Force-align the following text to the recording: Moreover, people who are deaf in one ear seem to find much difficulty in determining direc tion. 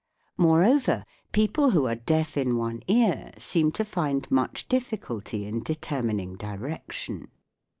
Moreover, 0.35 1.05
people 1.31 1.69
who 1.69 1.85
are 1.85 1.93
deaf 1.93 2.35
in 2.35 2.57
one 2.57 2.81
ear 2.87 3.33
seem 3.37 3.71
to 3.73 3.85
find 3.85 4.31
much 4.31 4.67
difficulty 4.67 5.45
in 5.45 5.61
determining 5.61 6.37
direc 6.37 6.91
tion. 6.91 7.27